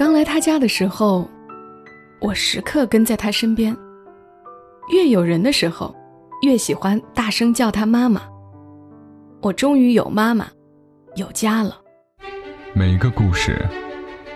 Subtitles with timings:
[0.00, 1.28] 刚来他家的时候，
[2.22, 3.76] 我时刻跟在他身边。
[4.90, 5.94] 越有人的时候，
[6.40, 8.22] 越喜欢大声叫他妈妈。
[9.42, 10.46] 我终于有妈妈，
[11.16, 11.76] 有家了。
[12.72, 13.62] 每个故事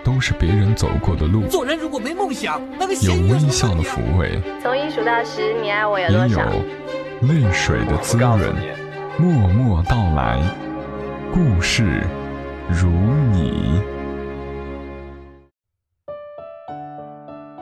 [0.03, 1.41] 都是别人走过的路。
[1.47, 6.39] 做人如果没梦想，那个有微笑的抚慰，从一数到十，你爱我有也有？
[7.27, 8.39] 泪水的滋润。
[9.17, 10.39] 默默到来，
[11.33, 12.03] 故事
[12.69, 12.87] 如
[13.31, 13.81] 你。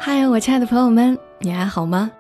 [0.06, 2.12] 嗨，我亲爱的朋友们，你还好吗？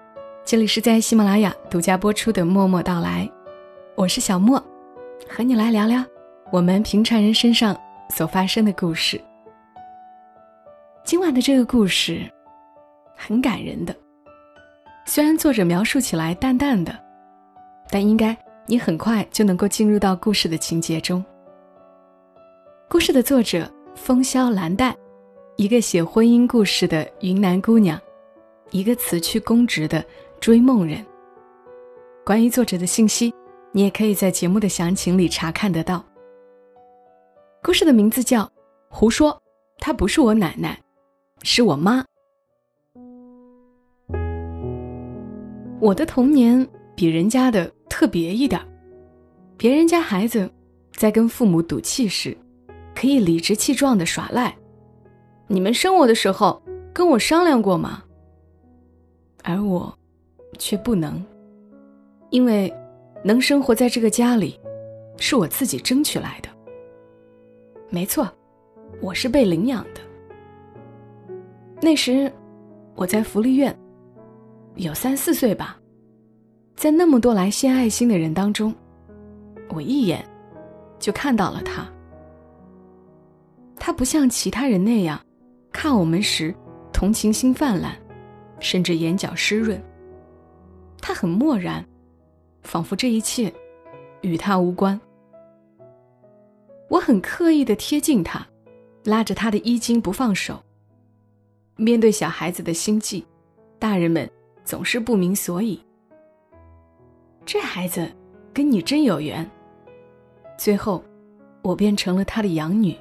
[0.45, 3.29] 这里是在喜马拉雅独家播出的《默默到来》，
[3.97, 4.57] 我是小莫，
[5.27, 6.01] 和你来聊聊
[6.49, 7.77] 我们平常人身上
[8.09, 9.19] 所发生的故事。
[11.03, 12.21] 今晚的这个故事
[13.17, 13.93] 很感人的，
[15.05, 16.97] 虽然作者描述起来淡淡的，
[17.89, 18.33] 但应该
[18.65, 21.21] 你很快就能够进入到故事的情节中。
[22.87, 24.95] 故事的作者风萧兰黛。
[25.55, 27.99] 一个写婚姻故事的云南姑娘，
[28.71, 30.03] 一个辞去公职的
[30.39, 31.05] 追梦人。
[32.25, 33.31] 关于作者的信息，
[33.71, 36.03] 你也可以在节目的详情里查看得到。
[37.61, 38.41] 故事的名字叫
[38.89, 39.31] 《胡说》，
[39.77, 40.81] 她不是我奶奶，
[41.43, 42.03] 是我妈。
[45.79, 48.59] 我的童年比人家的特别一点
[49.55, 50.49] 别人家孩子
[50.93, 52.35] 在跟父母赌气时，
[52.95, 54.57] 可以理直气壮的耍赖。
[55.53, 56.59] 你们生我的时候
[56.91, 58.03] 跟我商量过吗？
[59.43, 59.95] 而我
[60.57, 61.23] 却不能，
[62.31, 62.73] 因为
[63.23, 64.59] 能生活在这个家里，
[65.19, 66.49] 是我自己争取来的。
[67.91, 68.27] 没错，
[68.99, 70.01] 我是被领养的。
[71.79, 72.33] 那时
[72.95, 73.77] 我在福利院，
[74.73, 75.79] 有三四岁吧，
[76.75, 78.73] 在那么多来献爱心的人当中，
[79.69, 80.27] 我一眼
[80.97, 81.87] 就看到了他。
[83.75, 85.21] 他不像其他人那样。
[85.73, 86.55] 看我们时，
[86.93, 87.95] 同情心泛滥，
[88.59, 89.81] 甚至眼角湿润。
[91.01, 91.83] 他很漠然，
[92.61, 93.51] 仿佛这一切
[94.21, 94.97] 与他无关。
[96.87, 98.47] 我很刻意的贴近他，
[99.03, 100.63] 拉着他的衣襟不放手。
[101.75, 103.25] 面对小孩子的心计，
[103.79, 104.29] 大人们
[104.63, 105.83] 总是不明所以。
[107.45, 108.09] 这孩子
[108.53, 109.49] 跟你真有缘。
[110.55, 111.03] 最后，
[111.63, 112.95] 我变成了他的养女。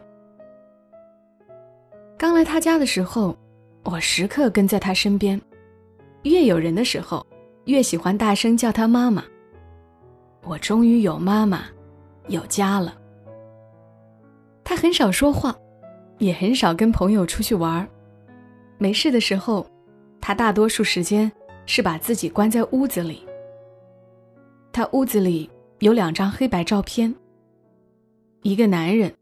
[2.22, 3.36] 刚来他家的时候，
[3.82, 5.40] 我时刻跟在他身边。
[6.22, 7.26] 越有人的时候，
[7.64, 9.24] 越喜欢大声叫他妈妈。
[10.44, 11.64] 我终于有妈妈，
[12.28, 12.96] 有家了。
[14.62, 15.52] 他很少说话，
[16.18, 17.84] 也很少跟朋友出去玩
[18.78, 19.66] 没事的时候，
[20.20, 21.28] 他大多数时间
[21.66, 23.26] 是把自己关在屋子里。
[24.72, 25.50] 他屋子里
[25.80, 27.12] 有两张黑白照片，
[28.42, 29.12] 一个男人，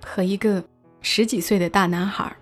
[0.00, 0.62] 和一个。
[1.02, 2.34] 十几岁的大男孩。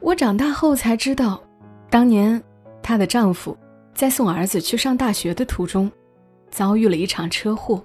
[0.00, 1.42] 我长大后才知道，
[1.88, 2.42] 当年
[2.82, 3.56] 她的丈夫
[3.94, 5.90] 在送儿子去上大学的途中，
[6.50, 7.82] 遭遇了一场车祸。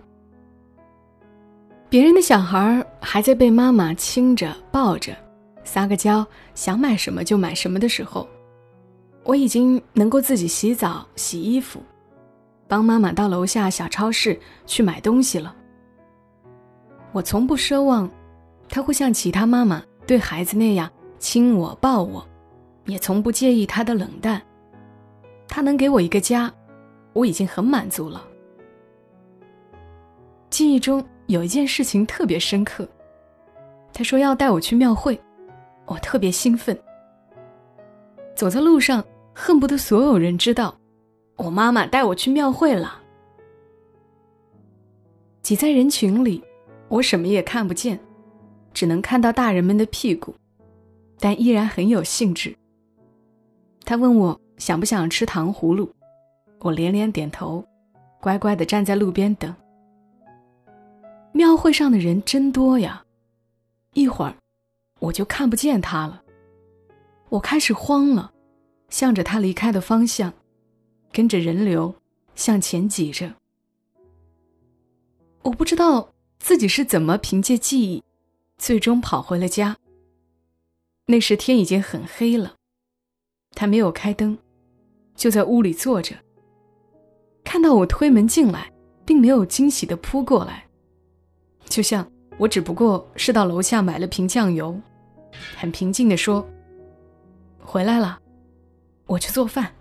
[1.87, 5.15] 别人的小孩还在被妈妈亲着抱着，
[5.63, 6.25] 撒个娇，
[6.55, 8.27] 想买什么就买什么的时候，
[9.23, 11.81] 我已经能够自己洗澡、洗衣服，
[12.67, 15.55] 帮妈妈到楼下小超市去买东西了。
[17.15, 18.11] 我从不奢望，
[18.67, 22.27] 他会像其他妈妈对孩子那样亲我抱我，
[22.87, 24.41] 也从不介意他的冷淡。
[25.47, 26.53] 他能给我一个家，
[27.13, 28.21] 我已经很满足了。
[30.49, 32.85] 记忆中有一件事情特别深刻，
[33.93, 35.17] 他说要带我去庙会，
[35.85, 36.77] 我特别兴奋。
[38.35, 39.01] 走在路上，
[39.33, 40.77] 恨不得所有人知道，
[41.37, 43.01] 我妈妈带我去庙会了。
[45.41, 46.43] 挤在人群里。
[46.95, 47.99] 我什么也看不见，
[48.73, 50.33] 只能看到大人们的屁股，
[51.19, 52.55] 但依然很有兴致。
[53.83, 55.91] 他问我想不想吃糖葫芦，
[56.59, 57.65] 我连连点头，
[58.21, 59.53] 乖乖的站在路边等。
[61.33, 63.03] 庙会上的人真多呀，
[63.93, 64.33] 一会儿
[65.01, 66.23] 我就看不见他了。
[67.27, 68.31] 我开始慌了，
[68.87, 70.31] 向着他离开的方向，
[71.11, 71.93] 跟着人流
[72.35, 73.33] 向前挤着。
[75.41, 76.14] 我不知道。
[76.45, 78.03] 自己是怎么凭借记忆，
[78.59, 79.75] 最终跑回了家。
[81.07, 82.53] 那时天已经很黑了，
[83.55, 84.37] 他没有开灯，
[85.15, 86.15] 就在屋里坐着。
[87.43, 88.71] 看到我推门进来，
[89.03, 90.67] 并没有惊喜的扑过来，
[91.65, 92.07] 就像
[92.37, 94.79] 我只不过是到楼下买了瓶酱油，
[95.57, 96.47] 很平静的说
[97.57, 98.19] ：“回来了，
[99.07, 99.73] 我去做饭。”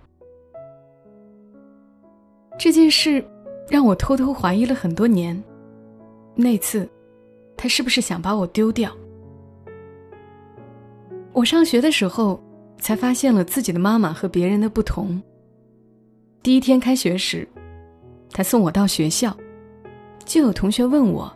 [2.59, 3.23] 这件事
[3.69, 5.45] 让我偷偷怀疑了很多年。
[6.35, 6.89] 那次，
[7.57, 8.91] 他是不是想把我丢掉？
[11.33, 12.43] 我上学的时候，
[12.79, 15.21] 才发现了自己的妈妈和别人的不同。
[16.43, 17.49] 第一天开学时，
[18.31, 19.37] 他送我到学校，
[20.25, 21.33] 就有同学问我：“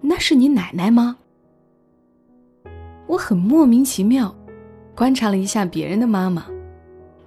[0.00, 1.16] 那是你奶奶吗？”
[3.08, 4.32] 我很莫名其妙，
[4.94, 6.46] 观察了一下别人的妈妈，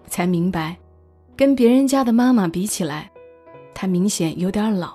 [0.07, 0.77] 才明白，
[1.36, 3.12] 跟别人家的妈妈比起来，
[3.74, 4.94] 她明显有点老，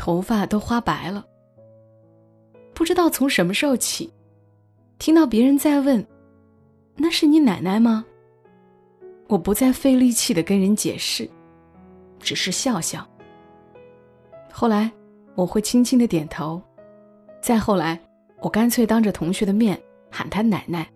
[0.00, 1.22] 头发都花白了。
[2.72, 4.10] 不知道从什么时候起，
[4.98, 6.02] 听到别人在问
[6.96, 8.02] ：“那是你奶奶吗？”
[9.28, 11.28] 我不再费力气的跟人解释，
[12.18, 13.06] 只是笑笑。
[14.50, 14.90] 后来
[15.34, 16.58] 我会轻轻的点头，
[17.42, 18.00] 再后来，
[18.40, 19.78] 我干脆当着同学的面。
[20.12, 20.90] 喊他奶奶，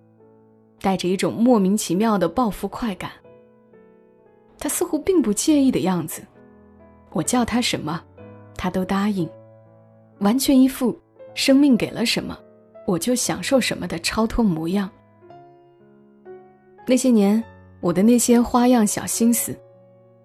[0.80, 3.12] 带着一种莫名其妙的报复快感。
[4.58, 6.22] 他似乎并不介意的样子，
[7.12, 8.02] 我叫他什么，
[8.56, 9.28] 他都答应，
[10.18, 10.98] 完全一副
[11.34, 12.38] 生命给了什么，
[12.86, 14.90] 我就享受什么的超脱模样。
[16.86, 17.42] 那些年，
[17.80, 19.58] 我的那些花样小心思，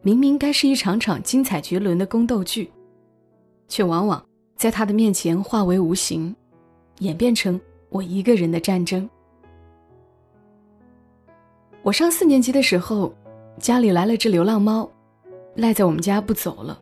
[0.01, 2.71] 明明该是一场场精彩绝伦的宫斗剧，
[3.67, 4.23] 却往往
[4.55, 6.35] 在他的面前化为无形，
[6.99, 7.59] 演变成。
[7.91, 9.09] 我一个人的战争。
[11.81, 13.11] 我上四年级的时候，
[13.57, 14.87] 家里来了只流浪猫，
[15.55, 16.79] 赖在我们家不走了。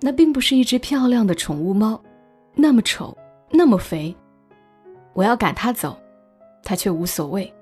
[0.00, 2.00] 那并不是一只漂亮的宠物猫，
[2.54, 3.16] 那么丑，
[3.50, 4.14] 那么肥。
[5.12, 5.98] 我要赶它走，
[6.62, 7.52] 它却无所谓。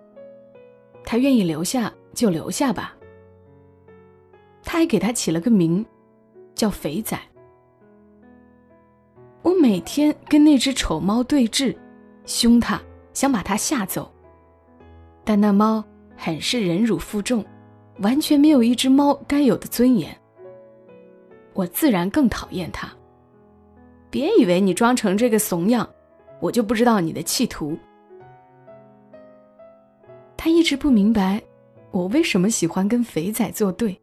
[1.04, 2.94] 它愿意留下就留下吧。
[4.62, 5.84] 他还给它起了个名，
[6.54, 7.18] 叫肥仔。
[9.42, 11.74] 我每天跟那只丑猫对峙。
[12.26, 12.82] 凶它，
[13.14, 14.12] 想把它吓走，
[15.24, 15.82] 但那猫
[16.16, 17.44] 很是忍辱负重，
[18.00, 20.14] 完全没有一只猫该有的尊严。
[21.56, 22.88] 我自然更讨厌他。
[24.10, 25.88] 别以为你装成这个怂样，
[26.38, 27.76] 我就不知道你的企图。
[30.36, 31.42] 他一直不明白
[31.90, 33.98] 我为什么喜欢跟肥仔作对，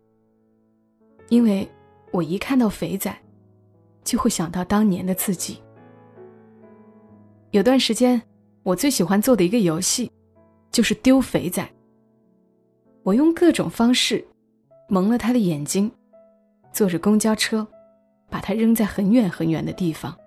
[1.29, 1.69] 因为
[2.11, 3.15] 我一看到肥仔，
[4.03, 5.59] 就会想到当年的自己。
[7.51, 8.19] 有段时间，
[8.63, 10.11] 我最喜欢做的一个游戏，
[10.71, 11.65] 就是丢肥仔。
[13.03, 14.25] 我用各种方式
[14.89, 15.91] 蒙了他的眼睛，
[16.73, 17.65] 坐着公交车，
[18.29, 20.17] 把它扔在很远很远的地方。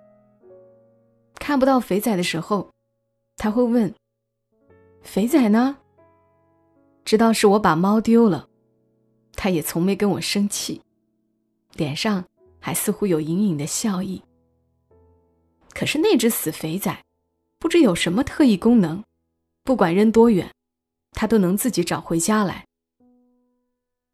[1.34, 2.70] 看不到肥仔的时候，
[3.36, 3.92] 他会问
[5.02, 5.76] ：“肥仔呢？”
[7.04, 8.48] 知道是我把猫丢了，
[9.34, 10.80] 他也从没跟我生气，
[11.74, 12.24] 脸上
[12.60, 14.22] 还似乎有隐隐的笑意。
[15.74, 16.96] 可是那只死肥仔。
[17.58, 19.02] 不知有什么特异功能，
[19.64, 20.52] 不管扔多远，
[21.12, 22.64] 它都能自己找回家来。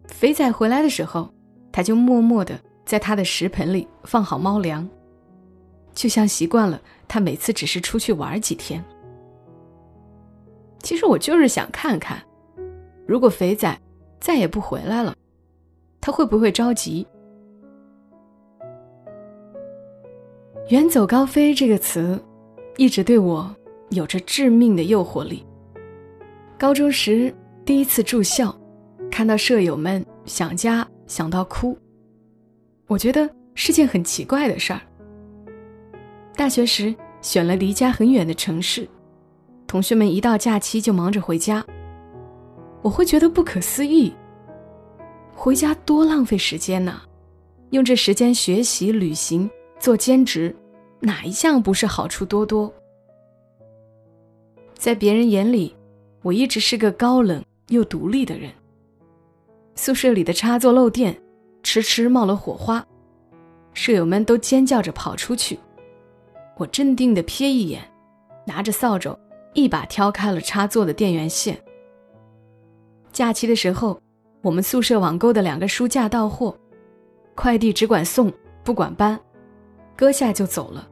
[0.07, 1.35] 肥仔回来的时候，
[1.73, 4.89] 他就默默的在他的食盆里放好猫粮，
[5.95, 8.85] 就像习惯了他每次只是出去玩几天。
[10.83, 12.23] 其实我就是想看看，
[13.07, 13.81] 如果肥仔
[14.21, 15.17] 再也不回来了，
[16.01, 17.07] 他会不会着急
[20.71, 22.23] ？“远走高飞”这个词。
[22.79, 23.55] 一直对我
[23.91, 25.45] 有着致命的诱惑力。
[26.59, 27.33] 高中时
[27.67, 28.53] 第一次住校，
[29.11, 31.77] 看到舍友们想家想到哭，
[32.87, 34.81] 我觉得是件很奇怪的事儿。
[36.35, 38.89] 大学时选了离家很远的城市，
[39.67, 41.63] 同学们一到假期就忙着回家，
[42.81, 44.11] 我会觉得不可思议。
[45.35, 47.03] 回家多浪费时间呐！
[47.73, 50.57] 用这时间学习、旅行、做兼职。
[50.99, 52.73] 哪一项不是好处多多？
[54.79, 55.77] 在别人眼里，
[56.23, 58.51] 我一直是个高冷又独立的人。
[59.75, 61.17] 宿舍里的插座漏电，
[61.63, 62.85] 迟迟冒了火花，
[63.73, 65.59] 舍友们都尖叫着跑出去。
[66.57, 67.83] 我镇定的瞥一眼，
[68.47, 69.19] 拿着扫帚，
[69.55, 71.59] 一把挑开了插座的电源线。
[73.13, 73.99] 假期的时候，
[74.43, 76.55] 我们宿舍网购的两个书架到货，
[77.35, 78.31] 快递只管送
[78.63, 79.19] 不管搬，
[79.97, 80.87] 搁下就走了。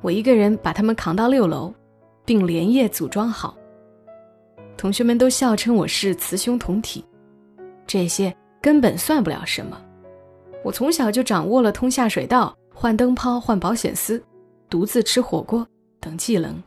[0.00, 1.74] 我一个人把他们扛到六楼，
[2.24, 3.56] 并连夜组装好。
[4.76, 7.04] 同学们都笑称我是雌雄同体，
[7.86, 9.80] 这些根本算不了什么。
[10.64, 14.22] 我从小就掌握了通下水道、换灯泡、换保险丝、
[14.68, 15.66] 独自吃火锅
[16.00, 16.60] 等技能。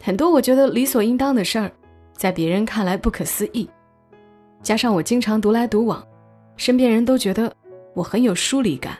[0.00, 1.72] 很多我觉得理所应当的事儿，
[2.12, 3.68] 在别人看来不可思议。
[4.62, 6.06] 加上我经常独来独往，
[6.56, 7.52] 身边人都觉得
[7.94, 8.98] 我很有疏离感，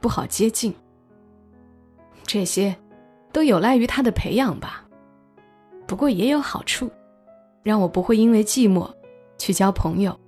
[0.00, 0.74] 不好接近。
[2.24, 2.74] 这些，
[3.32, 4.86] 都有赖于他的培养吧。
[5.86, 6.90] 不过也有好处，
[7.62, 8.90] 让我不会因为寂寞
[9.38, 10.18] 去交朋友，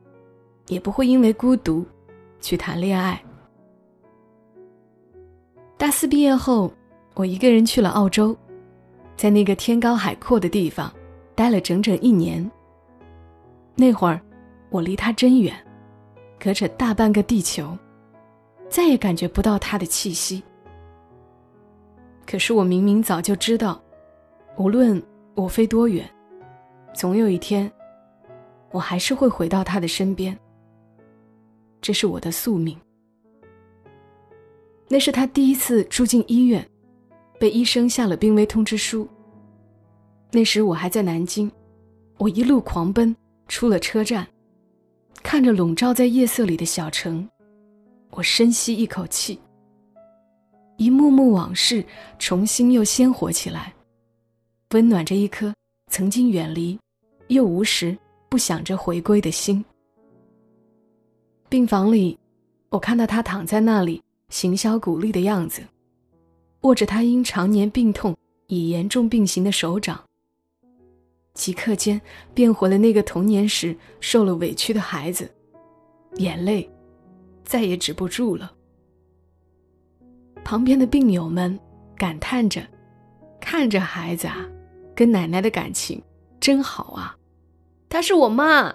[0.68, 1.84] 也不会因为孤独
[2.40, 3.22] 去谈恋爱。
[5.76, 6.72] 大四毕业后，
[7.14, 8.36] 我一个人去了澳洲，
[9.16, 10.92] 在那个天高海阔的地方
[11.34, 12.50] 待了整整一年。
[13.74, 14.20] 那会儿，
[14.70, 15.54] 我离他真远，
[16.38, 17.76] 隔着大半个地球，
[18.68, 20.42] 再也感觉不到他的气息。
[22.26, 23.80] 可是我明明早就知道，
[24.56, 25.00] 无论
[25.34, 26.08] 我飞多远，
[26.94, 27.70] 总有一天，
[28.70, 30.36] 我还是会回到他的身边。
[31.80, 32.76] 这是我的宿命。
[34.88, 36.64] 那是他第一次住进医院，
[37.38, 39.08] 被医生下了病危通知书。
[40.30, 41.50] 那时我还在南京，
[42.18, 43.14] 我一路狂奔，
[43.48, 44.26] 出了车站，
[45.22, 47.28] 看着笼罩在夜色里的小城，
[48.10, 49.40] 我深吸一口气。
[50.76, 51.84] 一幕幕往事
[52.18, 53.72] 重新又鲜活起来，
[54.72, 55.52] 温暖着一颗
[55.90, 56.78] 曾经远离，
[57.28, 57.96] 又无时
[58.28, 59.64] 不想着回归的心。
[61.48, 62.18] 病房里，
[62.68, 64.02] 我看到他躺在那里。
[64.28, 65.62] 行销鼓励的样子，
[66.62, 68.16] 握着他因常年病痛
[68.48, 70.02] 已严重病形的手掌，
[71.32, 72.00] 即刻间
[72.34, 75.32] 变回了那个童年时受了委屈的孩子，
[76.16, 76.68] 眼泪
[77.44, 78.52] 再也止不住了。
[80.44, 81.56] 旁边的病友们
[81.96, 82.66] 感叹着
[83.40, 84.44] ：“看着孩子啊，
[84.92, 86.02] 跟奶奶的感情
[86.40, 87.16] 真好啊！”
[87.88, 88.74] 她是我妈，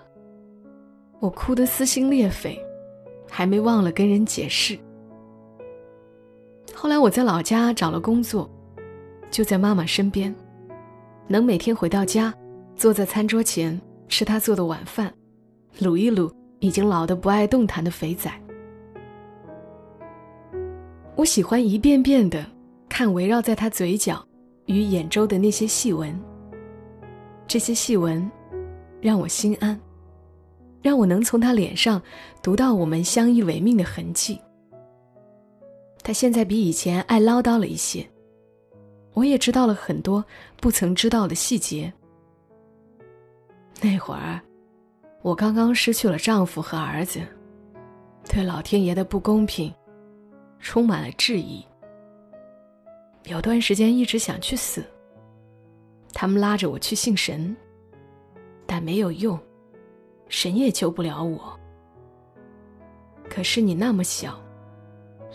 [1.19, 2.59] 我哭得撕心裂肺，
[3.29, 4.77] 还没忘了跟人解释。
[6.73, 8.49] 后来我在老家找了工作，
[9.29, 10.33] 就在妈妈身边，
[11.27, 12.33] 能每天回到家，
[12.75, 15.13] 坐在餐桌前吃她做的晚饭，
[15.79, 18.31] 撸一撸已经老得不爱动弹的肥仔。
[21.15, 22.43] 我喜欢一遍遍的
[22.89, 24.25] 看围绕在他嘴角
[24.65, 26.19] 与眼周的那些细纹，
[27.45, 28.27] 这些细纹
[29.01, 29.79] 让我心安，
[30.81, 32.01] 让我能从他脸上
[32.41, 34.39] 读到我们相依为命的痕迹。
[36.03, 38.07] 他现在比以前爱唠叨了一些，
[39.13, 40.23] 我也知道了很多
[40.57, 41.91] 不曾知道的细节。
[43.81, 44.39] 那会儿，
[45.21, 47.19] 我刚刚失去了丈夫和儿子，
[48.29, 49.73] 对老天爷的不公平
[50.59, 51.65] 充满了质疑。
[53.25, 54.83] 有段时间一直想去死。
[56.13, 57.55] 他们拉着我去信神，
[58.71, 59.37] 但没有用，
[60.29, 61.59] 神也救不了我。
[63.29, 64.41] 可是你那么小。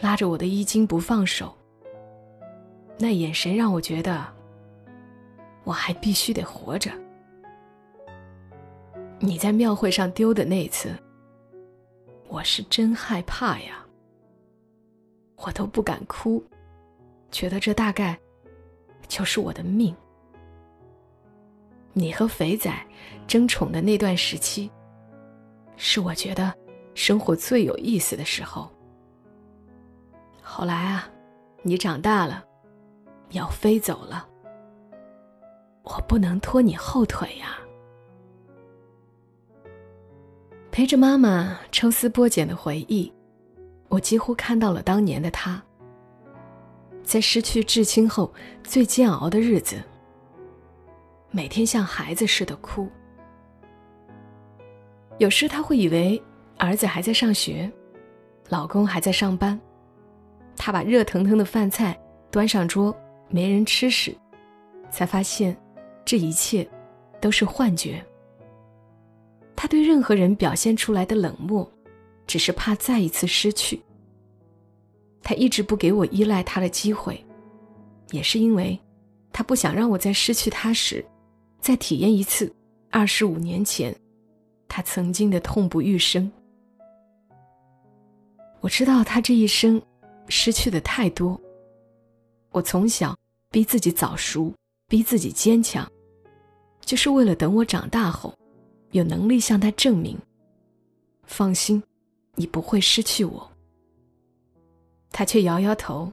[0.00, 1.54] 拉着我的衣襟不放手，
[2.98, 4.26] 那眼神让我觉得
[5.64, 6.90] 我还必须得活着。
[9.18, 10.94] 你在庙会上丢的那次，
[12.28, 13.84] 我是真害怕呀，
[15.36, 16.42] 我都不敢哭，
[17.30, 18.18] 觉得这大概
[19.08, 19.96] 就是我的命。
[21.98, 22.70] 你和肥仔
[23.26, 24.70] 争宠的那段时期，
[25.78, 26.52] 是我觉得
[26.92, 28.70] 生活最有意思的时候。
[30.42, 31.08] 后来啊，
[31.62, 32.44] 你长大了，
[33.30, 34.28] 要飞走了，
[35.84, 37.56] 我不能拖你后腿呀。
[40.70, 43.10] 陪着妈妈抽丝剥茧的回忆，
[43.88, 45.62] 我几乎看到了当年的她，
[47.02, 48.30] 在失去至亲后
[48.62, 49.82] 最煎熬的日子，
[51.30, 52.88] 每天像孩子似的哭。
[55.18, 56.22] 有时她会以为
[56.58, 57.70] 儿子还在上学，
[58.48, 59.58] 老公还在上班。
[60.58, 61.98] 他把热腾腾的饭菜
[62.30, 62.96] 端上桌，
[63.28, 64.16] 没人吃时，
[64.90, 65.54] 才发现，
[66.02, 66.66] 这一切
[67.20, 68.02] 都是幻觉。
[69.54, 71.70] 他对任何人表现出来的冷漠，
[72.26, 73.78] 只是怕再一次失去。
[75.22, 77.22] 他一直不给我依赖他的机会，
[78.10, 78.78] 也是因为，
[79.32, 81.04] 他不想让我在失去他时，
[81.60, 82.52] 再体验一次
[82.90, 83.94] 二十五年前，
[84.68, 86.30] 他曾经的痛不欲生。
[88.60, 89.80] 我知道他这一生。
[90.28, 91.40] 失去的太多。
[92.50, 93.16] 我从小
[93.48, 94.52] 逼自己早熟，
[94.88, 95.88] 逼自己坚强，
[96.80, 98.36] 就是为了等我长大后，
[98.90, 100.18] 有能力向他证明。
[101.22, 101.80] 放心，
[102.34, 103.48] 你不会失去我。
[105.12, 106.12] 他却摇摇头。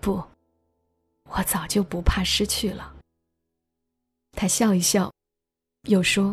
[0.00, 0.20] 不，
[1.30, 2.96] 我早就不怕失去了。
[4.40, 5.12] 他笑一笑，
[5.88, 6.32] 又说：“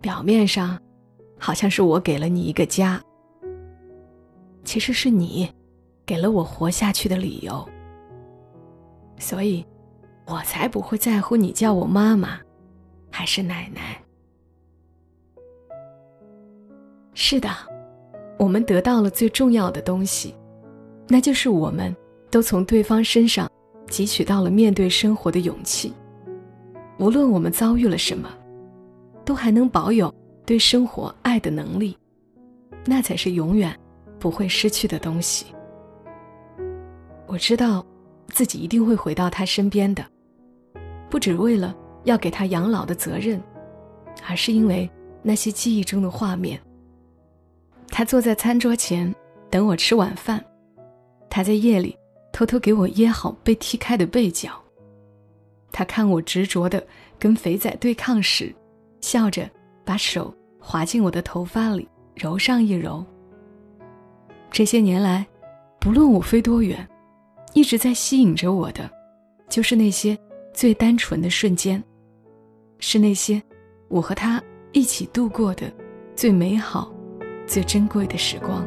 [0.00, 0.80] 表面上，
[1.38, 2.98] 好像是我给了你一个家。”
[4.64, 5.46] 其实是你，
[6.06, 7.68] 给了我活下去的理由，
[9.18, 9.62] 所以，
[10.24, 12.40] 我才不会在乎你叫我妈妈，
[13.10, 14.02] 还是奶奶。
[17.12, 17.50] 是的，
[18.38, 20.34] 我们得到了最重要的东西，
[21.08, 21.94] 那就是我们
[22.30, 23.46] 都从对方身上
[23.86, 25.92] 汲取到了面对生活的勇气。
[26.98, 28.28] 无论我们遭遇了什么，
[29.24, 30.12] 都还能保有
[30.46, 31.96] 对生活爱的能力，
[32.84, 33.76] 那才是永远。
[34.18, 35.46] 不会失去的东西。
[37.26, 37.84] 我知道，
[38.28, 40.06] 自己一定会回到他身边的，
[41.10, 43.42] 不只为了要给他养老的责任，
[44.28, 44.88] 而是因为
[45.24, 46.56] 那些记忆中的画面。
[47.88, 49.12] 他坐在餐桌前
[49.50, 50.40] 等我吃晚饭，
[51.28, 51.98] 他在夜里
[52.32, 54.61] 偷偷给我掖好被踢开的被角。
[55.72, 56.84] 他看我执着的
[57.18, 58.54] 跟肥仔对抗时，
[59.00, 59.48] 笑着
[59.84, 63.04] 把手滑进我的头发里揉上一揉。
[64.50, 65.26] 这些年来，
[65.80, 66.86] 不论我飞多远，
[67.54, 68.88] 一直在吸引着我的，
[69.48, 70.16] 就是那些
[70.52, 71.82] 最单纯的瞬间，
[72.78, 73.42] 是那些
[73.88, 75.72] 我和他一起度过的
[76.14, 76.92] 最美好、
[77.46, 78.62] 最珍贵的时光。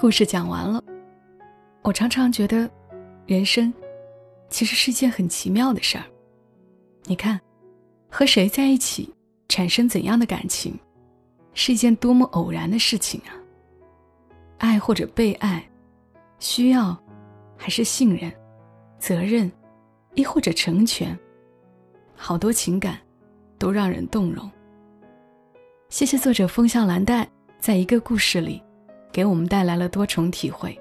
[0.00, 0.80] 故事讲完了。
[1.82, 2.70] 我常常觉得，
[3.26, 3.74] 人生
[4.48, 6.04] 其实是一件很奇妙的事儿。
[7.02, 7.40] 你看，
[8.08, 9.12] 和谁在一起，
[9.48, 10.78] 产生怎样的感情，
[11.52, 13.34] 是一件多么偶然的事情啊！
[14.58, 15.68] 爱或者被爱，
[16.38, 16.96] 需要
[17.56, 18.32] 还是信任，
[19.00, 19.50] 责任，
[20.14, 21.18] 亦或者成全，
[22.14, 23.00] 好多情感
[23.58, 24.48] 都让人动容。
[25.88, 27.28] 谢谢作者风向蓝带，
[27.58, 28.62] 在一个故事里，
[29.18, 30.78] 给我们带来了多重体会。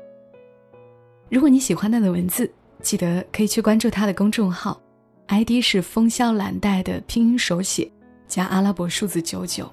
[1.27, 2.47] 如果你喜欢他的文字，
[2.83, 4.79] 记得可以去关注他的公众号。
[5.25, 7.91] ID 是风萧懒带的拼音手写
[8.27, 9.67] 加阿拉伯数字九九。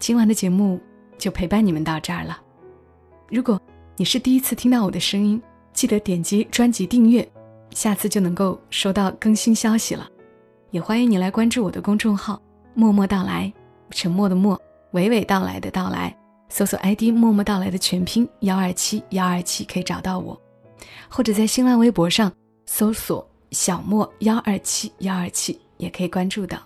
[0.00, 0.80] 今晚的节目
[1.16, 2.36] 就陪伴你们到这儿了。
[3.28, 3.60] 如果
[3.94, 5.40] 你是第一次听到我的声音，
[5.72, 7.24] 记得点击专辑订阅，
[7.70, 10.10] 下次就能够收到更新消息了。
[10.72, 12.42] 也欢迎你来关注我的公众号
[12.74, 13.52] “默默到来”，
[13.90, 14.60] 沉默的默，
[14.94, 16.12] 娓娓道来的到来。
[16.48, 20.40] 搜索 ID“ 默默到来”的全拼幺二七幺二七可以找到我，
[21.08, 22.32] 或者在新浪微博上
[22.66, 23.26] 搜索。
[23.52, 26.58] 小莫幺二七幺二七也可以关注到，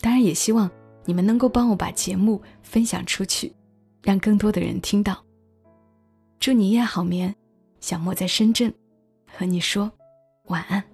[0.00, 0.68] 当然也希望
[1.04, 3.54] 你们能够帮我把节目分享出去，
[4.02, 5.22] 让更多的人听到。
[6.40, 7.32] 祝你夜好眠，
[7.80, 8.72] 小莫在深圳，
[9.30, 9.92] 和你说
[10.46, 10.93] 晚安。